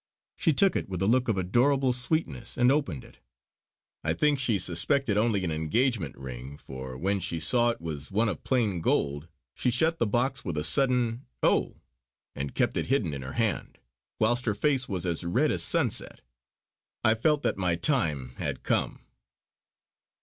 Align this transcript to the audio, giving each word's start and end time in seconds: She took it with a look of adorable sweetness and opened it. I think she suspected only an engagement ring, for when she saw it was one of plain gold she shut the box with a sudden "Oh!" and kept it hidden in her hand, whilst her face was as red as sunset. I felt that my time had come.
She 0.35 0.51
took 0.51 0.75
it 0.75 0.89
with 0.89 0.99
a 1.03 1.07
look 1.07 1.27
of 1.27 1.37
adorable 1.37 1.93
sweetness 1.93 2.57
and 2.57 2.71
opened 2.71 3.03
it. 3.03 3.19
I 4.03 4.13
think 4.13 4.39
she 4.39 4.57
suspected 4.57 5.15
only 5.15 5.43
an 5.43 5.51
engagement 5.51 6.17
ring, 6.17 6.57
for 6.57 6.97
when 6.97 7.19
she 7.19 7.39
saw 7.39 7.69
it 7.69 7.79
was 7.79 8.09
one 8.09 8.27
of 8.27 8.43
plain 8.43 8.79
gold 8.81 9.27
she 9.53 9.69
shut 9.69 9.99
the 9.99 10.07
box 10.07 10.43
with 10.43 10.57
a 10.57 10.63
sudden 10.63 11.27
"Oh!" 11.43 11.81
and 12.33 12.55
kept 12.55 12.77
it 12.77 12.87
hidden 12.87 13.13
in 13.13 13.21
her 13.21 13.33
hand, 13.33 13.77
whilst 14.17 14.45
her 14.45 14.55
face 14.55 14.89
was 14.89 15.05
as 15.05 15.23
red 15.23 15.51
as 15.51 15.61
sunset. 15.61 16.21
I 17.03 17.13
felt 17.13 17.43
that 17.43 17.57
my 17.59 17.75
time 17.75 18.29
had 18.37 18.63
come. 18.63 19.01